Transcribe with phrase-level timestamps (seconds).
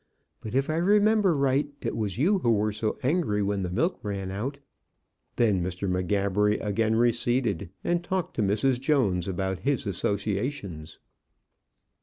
[0.41, 3.99] But, if I remember right, it was you who were so angry when the milk
[4.01, 4.57] ran out."
[5.35, 5.87] Then Mr.
[5.87, 8.79] M'Gabbery again receded, and talked to Mrs.
[8.79, 10.97] Jones about his associations.